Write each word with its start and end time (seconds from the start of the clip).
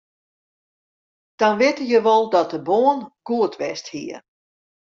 Dan 1.39 1.53
witte 1.59 1.83
je 1.91 1.99
wol 2.07 2.23
dat 2.35 2.49
de 2.53 2.59
bân 2.67 2.97
goed 3.25 3.53
west 3.59 3.87
hie. 3.93 4.17